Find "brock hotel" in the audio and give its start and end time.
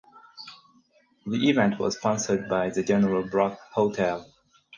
3.23-4.25